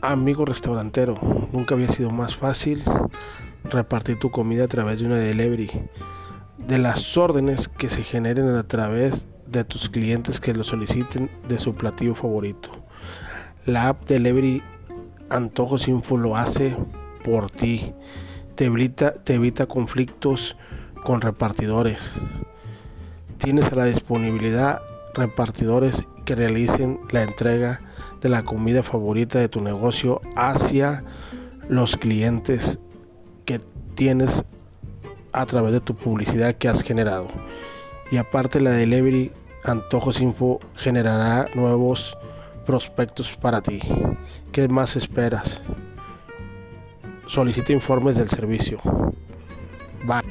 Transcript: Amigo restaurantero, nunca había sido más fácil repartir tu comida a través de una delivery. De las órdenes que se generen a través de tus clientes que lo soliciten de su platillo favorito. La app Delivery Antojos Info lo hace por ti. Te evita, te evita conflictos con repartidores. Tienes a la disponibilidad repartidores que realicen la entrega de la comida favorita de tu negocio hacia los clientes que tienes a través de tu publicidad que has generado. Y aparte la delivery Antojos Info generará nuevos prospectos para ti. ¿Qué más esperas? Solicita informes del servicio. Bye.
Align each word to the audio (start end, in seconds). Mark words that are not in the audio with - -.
Amigo 0.00 0.44
restaurantero, 0.44 1.16
nunca 1.52 1.74
había 1.74 1.88
sido 1.88 2.12
más 2.12 2.36
fácil 2.36 2.84
repartir 3.64 4.16
tu 4.16 4.30
comida 4.30 4.64
a 4.64 4.68
través 4.68 5.00
de 5.00 5.06
una 5.06 5.16
delivery. 5.16 5.68
De 6.56 6.78
las 6.78 7.16
órdenes 7.16 7.66
que 7.66 7.88
se 7.88 8.04
generen 8.04 8.46
a 8.50 8.62
través 8.62 9.26
de 9.48 9.64
tus 9.64 9.88
clientes 9.88 10.38
que 10.38 10.54
lo 10.54 10.62
soliciten 10.62 11.28
de 11.48 11.58
su 11.58 11.74
platillo 11.74 12.14
favorito. 12.14 12.70
La 13.66 13.88
app 13.88 14.06
Delivery 14.06 14.62
Antojos 15.30 15.88
Info 15.88 16.16
lo 16.16 16.36
hace 16.36 16.76
por 17.24 17.50
ti. 17.50 17.92
Te 18.54 18.66
evita, 18.66 19.14
te 19.14 19.34
evita 19.34 19.66
conflictos 19.66 20.56
con 21.02 21.20
repartidores. 21.20 22.12
Tienes 23.38 23.72
a 23.72 23.76
la 23.76 23.86
disponibilidad 23.86 24.80
repartidores 25.14 26.06
que 26.24 26.36
realicen 26.36 27.00
la 27.10 27.22
entrega 27.22 27.80
de 28.20 28.28
la 28.28 28.44
comida 28.44 28.82
favorita 28.82 29.38
de 29.38 29.48
tu 29.48 29.60
negocio 29.60 30.20
hacia 30.36 31.04
los 31.68 31.96
clientes 31.96 32.80
que 33.44 33.60
tienes 33.94 34.44
a 35.32 35.46
través 35.46 35.72
de 35.72 35.80
tu 35.80 35.94
publicidad 35.94 36.54
que 36.54 36.68
has 36.68 36.82
generado. 36.82 37.28
Y 38.10 38.16
aparte 38.16 38.60
la 38.60 38.70
delivery 38.70 39.32
Antojos 39.64 40.20
Info 40.20 40.60
generará 40.76 41.48
nuevos 41.54 42.16
prospectos 42.64 43.36
para 43.36 43.60
ti. 43.60 43.80
¿Qué 44.52 44.68
más 44.68 44.96
esperas? 44.96 45.62
Solicita 47.26 47.72
informes 47.72 48.16
del 48.16 48.28
servicio. 48.28 48.80
Bye. 50.06 50.22